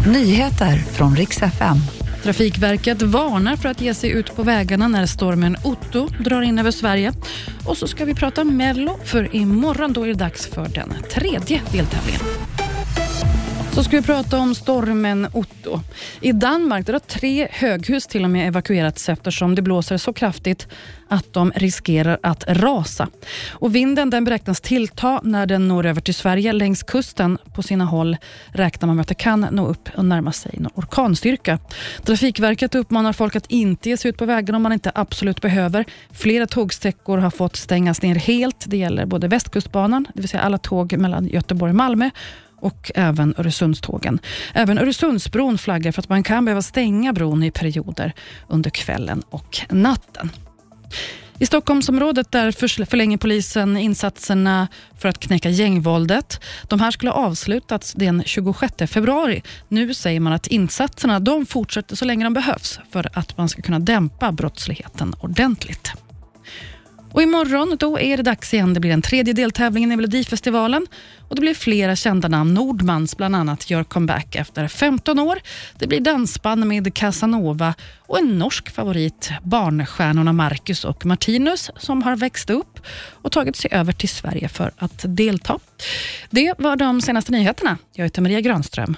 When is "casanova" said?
76.94-77.74